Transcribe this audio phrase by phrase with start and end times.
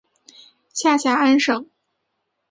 [0.73, 1.67] 下辖安省。